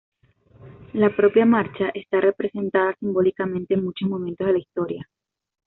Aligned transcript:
La 0.93 1.15
propia 1.15 1.45
marcha 1.45 1.91
está 1.93 2.19
representada 2.19 2.95
simbólicamente 2.99 3.75
en 3.75 3.83
muchos 3.85 4.09
momentos 4.09 4.47
de 4.47 4.53
la 4.53 4.57
historia. 4.59 5.07